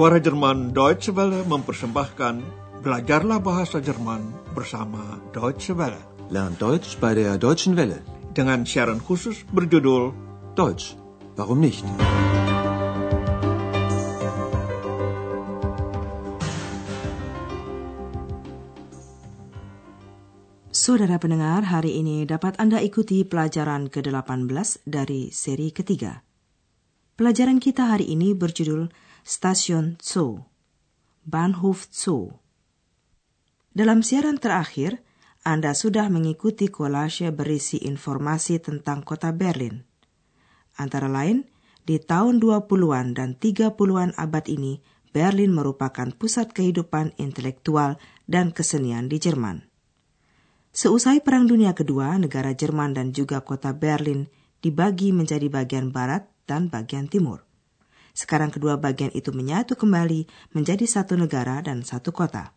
[0.00, 2.40] Suara Jerman Deutsche Welle mempersembahkan
[2.80, 6.00] Belajarlah Bahasa Jerman bersama Deutsche Welle.
[6.32, 8.00] Lernt Deutsch bei der Deutschen Welle.
[8.32, 10.16] Dengan siaran khusus berjudul
[10.56, 10.96] Deutsch,
[11.36, 11.84] warum nicht?
[20.72, 26.24] Saudara pendengar, hari ini dapat Anda ikuti pelajaran ke-18 dari seri ketiga.
[27.20, 28.88] Pelajaran kita hari ini berjudul
[29.20, 30.48] Stasiun Zoo,
[31.28, 32.40] Bahnhof Zoo.
[33.70, 35.04] Dalam siaran terakhir,
[35.44, 39.84] Anda sudah mengikuti kolase berisi informasi tentang kota Berlin.
[40.80, 41.44] Antara lain,
[41.84, 44.80] di tahun 20-an dan 30-an abad ini,
[45.10, 49.68] Berlin merupakan pusat kehidupan intelektual dan kesenian di Jerman.
[50.70, 54.30] Seusai Perang Dunia Kedua, negara Jerman dan juga kota Berlin
[54.62, 57.49] dibagi menjadi bagian barat dan bagian timur.
[58.12, 62.52] Sekarang kedua bagian itu menyatu kembali menjadi satu negara dan satu kota.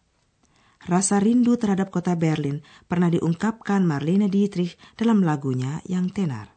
[0.83, 2.59] Rasa rindu terhadap kota Berlin
[2.91, 6.51] pernah diungkapkan Marlene Dietrich dalam lagunya yang tenar.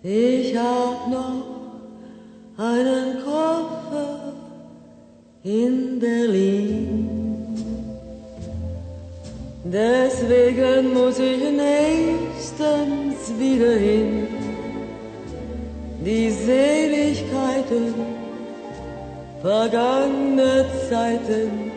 [0.00, 1.44] Ich hab noch
[2.56, 4.32] einen Koffer
[5.44, 7.08] in Berlin.
[9.64, 11.42] Deswegen muss ich
[12.58, 14.26] nächstens wieder hin.
[16.04, 17.94] Die Seligkeiten
[19.42, 21.70] vergangener Zeiten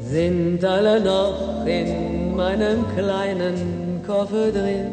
[0.00, 4.90] sind alle noch in meinem kleinen Koffer drin.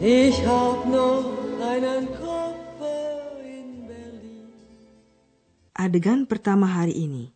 [0.00, 1.26] Ich hab noch
[1.58, 4.46] einen Koffer in Berlin.
[5.74, 7.34] Adegan pertama hari ini.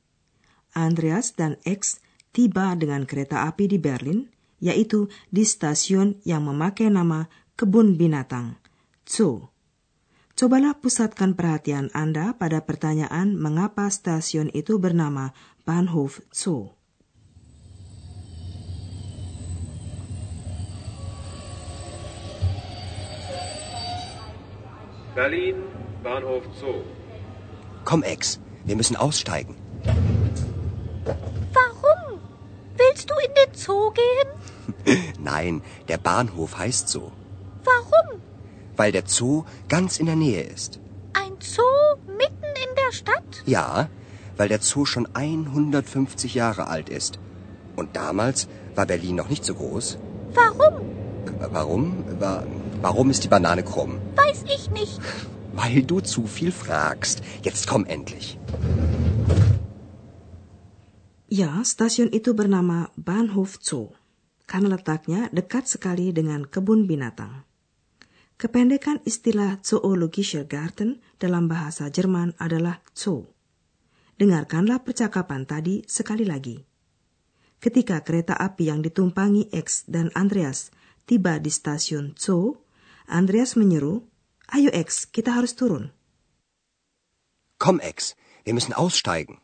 [0.74, 1.98] Andreas dan X
[2.33, 4.30] tiba dengan kereta api di Berlin,
[4.62, 7.27] yaitu di stasiun yang memakai nama
[7.58, 8.62] Kebun Binatang,
[9.02, 9.50] Zoo.
[10.33, 15.36] Cobalah pusatkan perhatian Anda pada pertanyaan mengapa stasiun itu bernama
[15.68, 16.73] Bahnhof Zoo.
[25.12, 25.61] Berlin,
[26.00, 26.80] Bahnhof Zoo.
[27.84, 29.55] Komm, Ex, wir müssen aussteigen.
[31.52, 32.18] Warum?
[32.80, 34.29] Willst du in den Zoo gehen?
[35.18, 37.12] Nein, der Bahnhof heißt so.
[37.64, 38.20] Warum?
[38.76, 40.80] Weil der Zoo ganz in der Nähe ist.
[41.14, 43.42] Ein Zoo mitten in der Stadt?
[43.46, 43.88] Ja,
[44.36, 47.18] weil der Zoo schon 150 Jahre alt ist.
[47.76, 49.98] Und damals war Berlin noch nicht so groß.
[50.34, 50.74] Warum?
[51.52, 52.04] Warum?
[52.18, 52.44] Wa-
[52.80, 53.98] Warum ist die Banane krumm?
[54.16, 54.98] Weiß ich nicht.
[55.54, 57.22] Weil du zu viel fragst.
[57.42, 58.38] Jetzt komm endlich.
[61.28, 63.90] Ya, stasiun itu bernama Bahnhof Zoo
[64.52, 67.48] karena letaknya dekat sekali dengan kebun binatang.
[68.36, 73.33] Kependekan istilah Zoologischer Garten dalam bahasa Jerman adalah Zoo.
[74.20, 76.61] Dengarkanlah percakapan tadi sekali lagi.
[77.64, 80.68] Ketika kereta api yang ditumpangi X dan Andreas
[81.08, 82.61] tiba di stasiun Zoo,
[83.08, 84.05] Andreas menyeru,
[84.52, 85.96] Ayo X, kita harus turun.
[87.57, 88.12] Komm, Ex,
[88.45, 89.41] wir müssen aussteigen.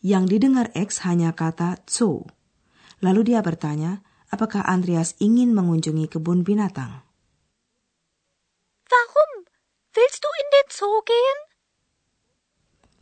[0.00, 2.24] Yang didengar X hanya kata Zoo.
[3.02, 3.98] Lalu dia bertanya,
[4.30, 7.02] apakah Andreas ingin mengunjungi kebun binatang?
[8.86, 9.32] Warum?
[9.92, 11.38] Willst du in den Zoo gehen?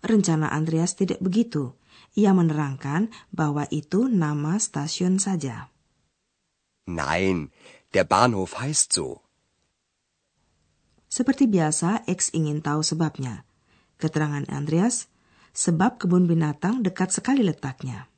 [0.01, 1.77] Rencana Andreas tidak begitu.
[2.17, 5.71] Ia menerangkan bahwa itu nama stasiun saja.
[6.91, 7.55] Nein,
[7.95, 9.23] der Bahnhof heißt so.
[11.07, 13.47] Seperti biasa, X ingin tahu sebabnya.
[14.01, 15.07] Keterangan Andreas,
[15.55, 18.10] sebab kebun binatang dekat sekali letaknya.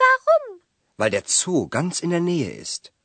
[0.00, 0.64] Warum?
[0.96, 2.96] Weil der Zoo ganz in der Nähe ist.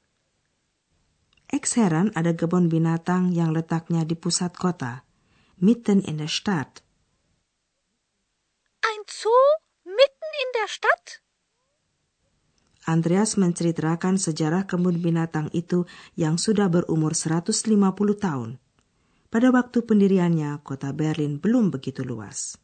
[1.52, 5.06] X heran ada kebun binatang yang letaknya di pusat kota,
[5.62, 6.82] mitten in der Stadt.
[8.82, 9.46] Ein Zoo
[9.86, 11.22] mitten in der Stadt?
[12.86, 17.66] Andreas menceritakan sejarah kebun binatang itu yang sudah berumur 150
[18.22, 18.62] tahun.
[19.34, 22.62] Pada waktu pendiriannya, kota Berlin belum begitu luas.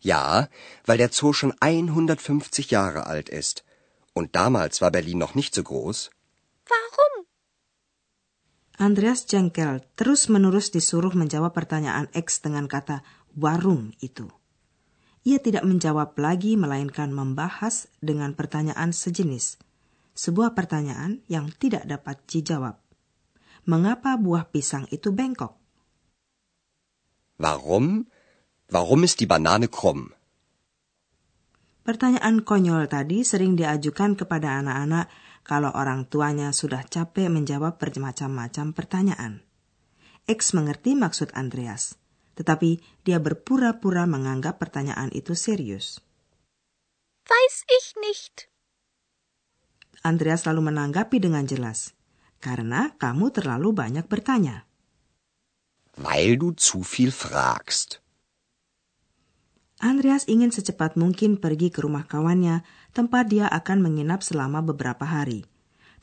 [0.00, 0.48] Ja,
[0.86, 3.64] weil der Zoo schon 150 Jahre alt ist.
[4.12, 6.10] Und damals war Berlin noch nicht so groß.
[6.66, 7.14] Warum?
[8.80, 13.04] Andreas jengkel terus-menerus disuruh menjawab pertanyaan X dengan kata
[13.36, 14.32] warum itu.
[15.28, 19.60] Ia tidak menjawab lagi melainkan membahas dengan pertanyaan sejenis.
[20.16, 22.80] Sebuah pertanyaan yang tidak dapat dijawab.
[23.68, 25.60] Mengapa buah pisang itu bengkok?
[27.36, 28.08] Warum?
[28.70, 30.14] Warum ist die Banane krumm?
[31.82, 35.10] Pertanyaan konyol tadi sering diajukan kepada anak-anak
[35.42, 39.42] kalau orang tuanya sudah capek menjawab bermacam-macam pertanyaan.
[40.30, 41.98] X mengerti maksud Andreas,
[42.38, 45.98] tetapi dia berpura-pura menganggap pertanyaan itu serius.
[47.26, 48.46] Weiß ich nicht.
[50.06, 51.92] Andreas lalu menanggapi dengan jelas,
[52.38, 54.64] karena kamu terlalu banyak bertanya.
[55.98, 57.99] Weil du zu viel fragst.
[59.80, 62.60] Andreas ingin secepat mungkin pergi ke rumah kawannya,
[62.92, 65.48] tempat dia akan menginap selama beberapa hari.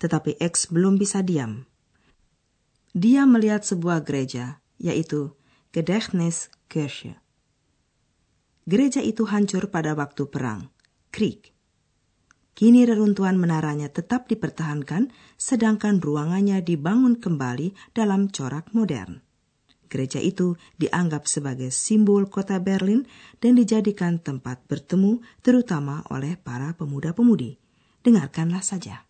[0.02, 1.70] Tetapi X belum bisa diam.
[2.98, 5.38] Dia melihat sebuah gereja, yaitu
[5.70, 7.22] Gedächtniskirche.
[8.66, 10.74] Gereja itu hancur pada waktu perang,
[11.14, 11.54] Krieg.
[12.58, 19.27] Kini reruntuhan menaranya tetap dipertahankan, sedangkan ruangannya dibangun kembali dalam corak modern.
[19.88, 23.08] Gereja itu dianggap sebagai simbol kota Berlin
[23.40, 27.58] dan dijadikan tempat bertemu terutama oleh para pemuda-pemudi.
[28.04, 29.08] Dengarkanlah saja.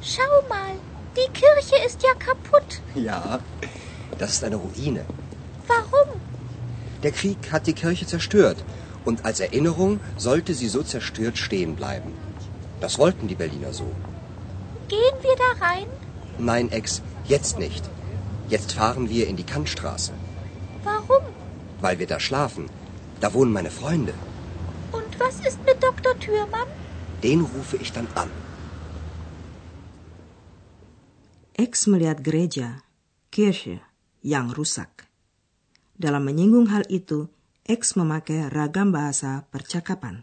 [0.00, 0.78] Schau mal,
[1.18, 2.80] die Kirche ist ja kaputt.
[2.94, 3.40] Ja,
[4.18, 5.04] das ist eine Ruine.
[5.66, 6.08] Warum?
[7.02, 8.64] Der Krieg hat die Kirche zerstört
[9.04, 12.12] und als Erinnerung sollte sie so zerstört stehen bleiben.
[12.80, 13.90] Das wollten die Berliner so.
[14.88, 15.86] Gehen wir da rein?
[16.38, 17.84] Nein, Ex, jetzt nicht.
[18.48, 20.12] Jetzt fahren wir in die Kantstraße,
[20.84, 21.24] Warum?
[21.80, 22.68] weil wir da schlafen.
[23.20, 24.14] Da wohnen meine Freunde.
[24.92, 26.18] Und was ist mit Dr.
[26.18, 26.68] Thürmann?
[27.22, 28.30] Den rufe ich dann an.
[31.58, 32.82] X melihat gereja,
[33.30, 33.80] Kirche,
[34.22, 35.06] yang rusak.
[35.98, 37.26] Dalam menyinggung hal itu,
[37.66, 40.22] X memakai ragam bahasa percakapan.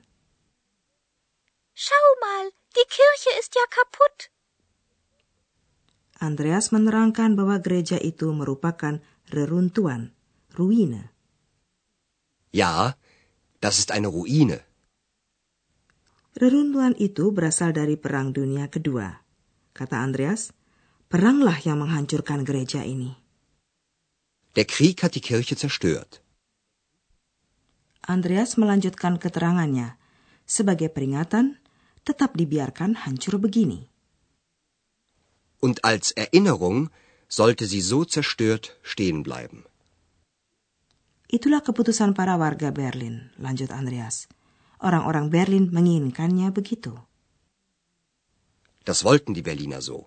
[1.76, 2.46] Schau mal,
[2.80, 4.32] die Kirche ist ja kaputt.
[6.26, 8.98] Andreas menerangkan bahwa gereja itu merupakan
[9.30, 10.10] reruntuhan,
[10.58, 11.14] ruine.
[12.50, 12.98] Ja,
[13.62, 14.64] das ist eine Ruine.
[16.36, 19.12] Reruntuhan itu berasal dari Perang Dunia Kedua.
[19.76, 20.56] Kata Andreas,
[21.08, 23.16] peranglah yang menghancurkan gereja ini.
[24.56, 26.24] Der Krieg hat die Kirche zerstört.
[28.08, 30.00] Andreas melanjutkan keterangannya.
[30.48, 31.60] Sebagai peringatan,
[32.08, 33.95] tetap dibiarkan hancur begini.
[35.66, 36.94] Und als Erinnerung
[37.28, 39.66] sollte sie so zerstört stehen bleiben.
[41.26, 44.30] Itulah keputusan para warga Berlin, lanjut Andreas.
[44.78, 46.94] Orang-orang Berlin menginginkannya begitu.
[48.86, 50.06] Das wollten die Berliner so.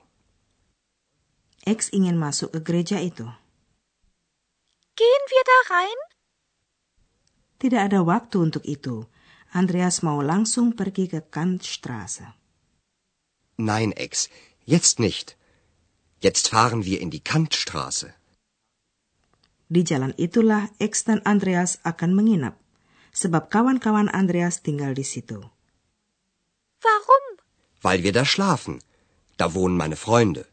[1.66, 3.26] X ingin masuk ke gereja itu.
[4.94, 6.00] Gehen wir da rein?
[7.58, 9.10] Tidak ada waktu untuk itu.
[9.50, 12.30] Andreas mau langsung pergi ke Kantstraße.
[13.58, 14.30] Nein, Ex,
[14.62, 15.37] jetzt nicht.
[16.18, 18.10] Jetzt fahren wir in die Kantstraße.
[19.70, 22.58] Di jalan itulah X dan Andreas akan menginap,
[23.14, 25.38] sebab kawan-kawan Andreas tinggal di situ.
[26.82, 27.24] Warum?
[27.78, 28.82] Weil wir da schlafen.
[29.38, 30.50] Da wohnen meine Freunde.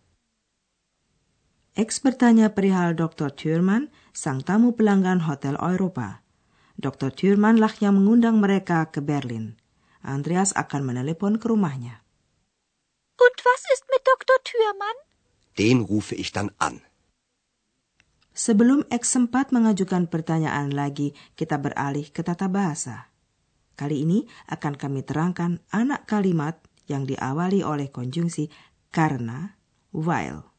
[1.74, 3.34] X bertanya perihal Dr.
[3.34, 6.22] Thurman, sang tamu pelanggan Hotel Europa.
[6.78, 7.10] Dr.
[7.10, 9.58] Thurman lah yang mengundang mereka ke Berlin.
[10.06, 12.06] Andreas akan menelepon ke rumahnya.
[13.18, 14.38] Und was ist mit Dr.
[14.46, 15.15] Thürmann?
[15.56, 16.84] Den rufe ich dann an.
[18.36, 23.08] Sebelum X sempat mengajukan pertanyaan lagi, kita beralih ke tata bahasa.
[23.76, 28.52] Kali ini akan kami terangkan anak kalimat yang diawali oleh konjungsi
[28.92, 29.56] karena,
[29.92, 30.55] while.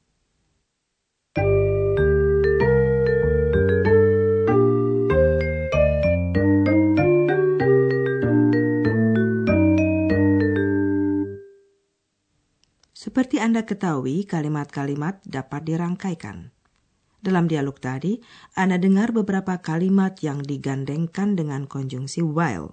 [12.96, 16.48] Seperti Anda ketahui, kalimat-kalimat dapat dirangkaikan.
[17.20, 18.24] Dalam dialog tadi,
[18.56, 22.72] Anda dengar beberapa kalimat yang digandengkan dengan konjungsi while.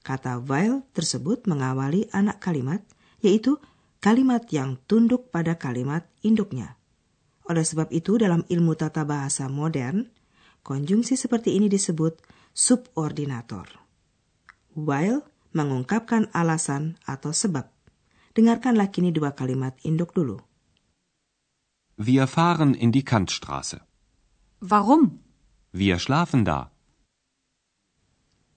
[0.00, 2.80] Kata while tersebut mengawali anak kalimat,
[3.20, 3.60] yaitu
[4.00, 6.80] kalimat yang tunduk pada kalimat induknya.
[7.44, 10.08] Oleh sebab itu, dalam ilmu tata bahasa modern,
[10.64, 12.16] konjungsi seperti ini disebut
[12.56, 13.68] subordinator.
[14.72, 17.73] While mengungkapkan alasan atau sebab.
[18.34, 20.42] Dengarkanlah kini dua kalimat induk dulu.
[21.94, 23.80] Wir fahren in die Kantstraße.
[24.58, 25.22] Warum?
[25.70, 26.74] Wir schlafen da.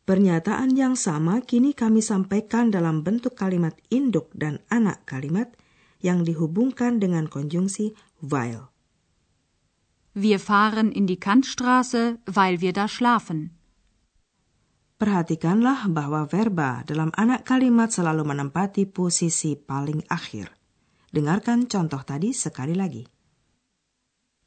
[0.07, 5.51] Pernyataan yang sama kini kami sampaikan dalam bentuk kalimat induk dan anak kalimat
[5.99, 7.91] yang dihubungkan dengan konjungsi
[8.23, 8.71] while.
[10.17, 13.56] Wir fahren in die Kantstraße, weil wir da schlafen.
[14.97, 20.49] Perhatikanlah bahwa verba dalam anak kalimat selalu menempati posisi paling akhir.
[21.13, 23.05] Dengarkan contoh tadi sekali lagi.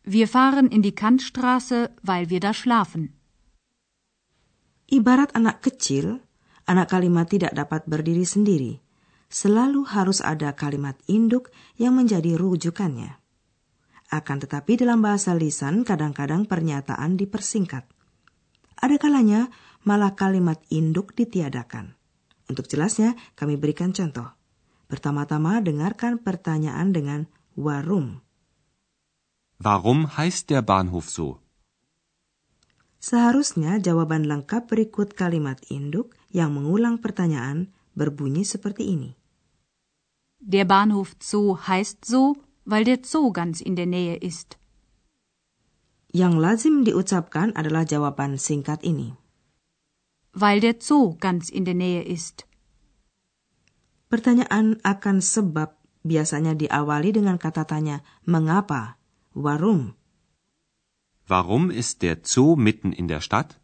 [0.03, 3.15] Wir fahren in die Kantstraße, weil wir da schlafen.
[4.91, 6.19] Ibarat anak kecil,
[6.67, 8.83] anak kalimat tidak dapat berdiri sendiri.
[9.31, 13.23] Selalu harus ada kalimat induk yang menjadi rujukannya.
[14.11, 17.87] Akan tetapi dalam bahasa lisan kadang-kadang pernyataan dipersingkat.
[18.83, 19.47] Ada kalanya
[19.85, 21.97] malah kalimat induk ditiadakan.
[22.51, 24.27] Untuk jelasnya, kami berikan contoh.
[24.91, 27.21] Pertama-tama dengarkan pertanyaan dengan
[27.55, 28.27] warum.
[29.63, 31.39] Warum heißt der Bahnhof so?
[33.01, 39.17] Seharusnya jawaban lengkap berikut kalimat induk yang mengulang pertanyaan berbunyi seperti ini.
[40.41, 44.57] Der Bahnhof Zoo heißt so, weil der Zoo ganz in der Nähe ist.
[46.11, 49.20] Yang lazim diucapkan adalah jawaban singkat ini.
[50.31, 52.47] Weil der Zoo ganz in der Nähe ist.
[54.11, 58.99] Pertanyaan akan sebab biasanya diawali dengan kata tanya mengapa,
[59.35, 59.95] warum.
[61.31, 63.63] Warum ist der Zoo mitten in der Stadt?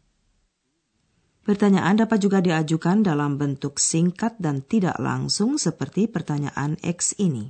[1.47, 7.47] Pertanyaan dapat juga diajukan dalam bentuk singkat dan tidak langsung seperti pertanyaan X ini.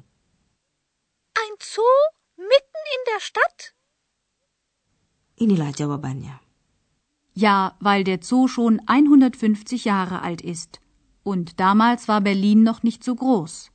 [1.34, 1.98] Ein Zoo
[2.38, 3.74] mitten in der Stadt?
[5.38, 6.47] Inilah jawabannya.
[7.38, 10.82] Ja, weil der Zoo schon 150 Jahre alt ist.
[11.22, 13.70] Und damals war Berlin noch nicht so groß.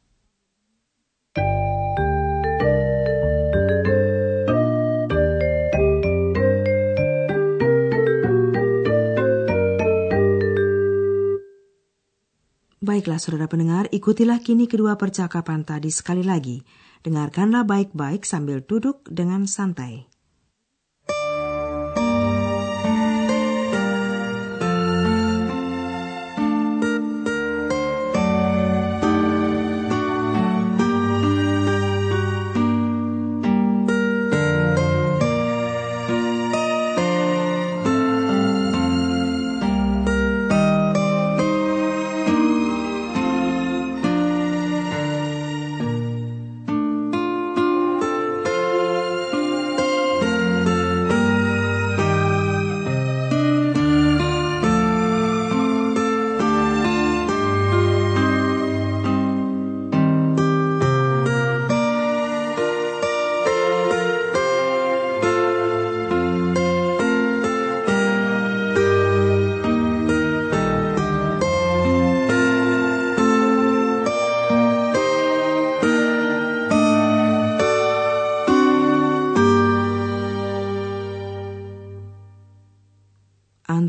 [12.83, 16.67] Baiklah saudara pendengar, ikutilah kini kedua percakapan tadi sekali lagi.
[17.07, 20.11] Dengarkanlah baik-baik sambil duduk dengan santai.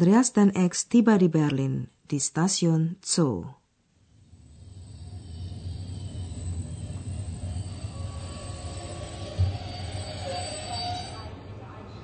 [0.04, 3.48] Andreas dan X tiba di Berlin, di stasiun Zoo.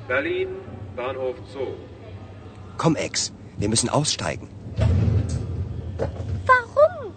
[0.07, 0.47] Berlin,
[0.95, 1.75] Bahnhof Zoo.
[2.79, 4.47] Komm, Ex, wir müssen aussteigen.
[6.47, 7.11] Warum?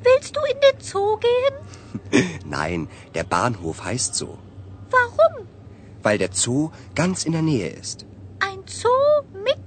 [0.00, 1.54] Willst du in den Zoo gehen?
[2.48, 4.38] Nein, der Bahnhof heißt so.
[4.88, 5.44] Warum?
[6.00, 8.06] Weil der Zoo ganz in der Nähe ist.
[8.40, 8.88] Ein Zoo
[9.34, 9.61] in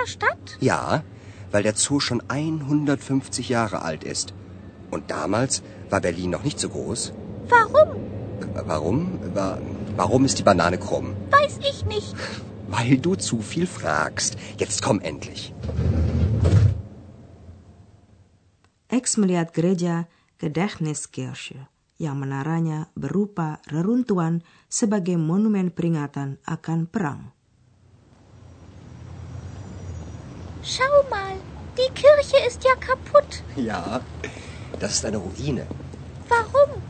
[0.00, 0.56] der Stadt?
[0.60, 1.02] Ja,
[1.52, 4.32] weil der Zoo schon 150 Jahre alt ist.
[4.90, 7.12] Und damals war Berlin noch nicht so groß.
[7.48, 7.90] Warum?
[8.66, 9.18] Warum?
[9.34, 9.58] Wa-
[9.96, 11.14] Warum ist die Banane krumm?
[11.30, 12.14] Weiß ich nicht.
[12.70, 14.36] Weil du zu viel fragst.
[14.58, 15.52] Jetzt komm endlich.
[18.90, 20.06] X melihat gereja
[20.38, 21.66] Gedächtniskirche
[21.98, 24.40] yang menaranya berupa reruntuhan
[24.72, 27.34] sebagai monumen peringatan akan perang.
[30.62, 31.34] Schau mal,
[31.76, 33.42] die Kirche ist ja kaputt.
[33.56, 34.00] Ja,
[34.78, 35.66] das ist eine Ruine.
[36.28, 36.82] Warum?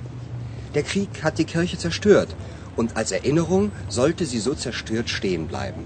[0.75, 2.35] Der Krieg hat die Kirche zerstört.
[2.77, 5.85] Und als Erinnerung sollte sie so zerstört stehen bleiben.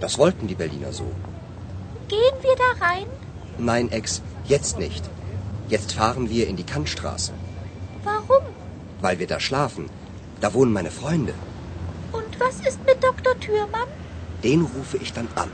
[0.00, 1.10] Das wollten die Berliner so.
[2.08, 3.06] Gehen wir da rein?
[3.58, 5.04] Nein, Ex, jetzt nicht.
[5.68, 7.32] Jetzt fahren wir in die Kantstraße.
[8.04, 8.44] Warum?
[9.00, 9.90] Weil wir da schlafen.
[10.40, 11.34] Da wohnen meine Freunde.
[12.12, 13.38] Und was ist mit Dr.
[13.40, 13.88] Thürmann?
[14.42, 15.50] Den rufe ich dann an.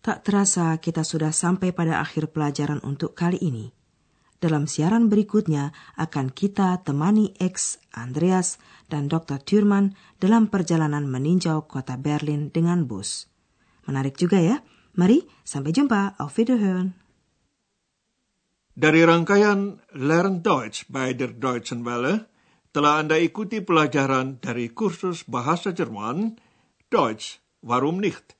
[0.00, 3.68] Tak terasa kita sudah sampai pada akhir pelajaran untuk kali ini.
[4.40, 8.56] Dalam siaran berikutnya akan kita temani X, Andreas,
[8.88, 9.36] dan Dr.
[9.44, 13.28] Thurman dalam perjalanan meninjau kota Berlin dengan bus.
[13.84, 14.64] Menarik juga ya?
[14.96, 16.16] Mari, sampai jumpa.
[16.16, 16.96] Auf Wiederhören.
[18.72, 22.24] Dari rangkaian Learn Deutsch by der Deutschen Welle,
[22.72, 26.40] telah Anda ikuti pelajaran dari kursus bahasa Jerman,
[26.88, 28.39] Deutsch, Warum nicht?